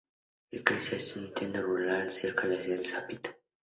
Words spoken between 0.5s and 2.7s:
creció en un asentamiento rural cerca de la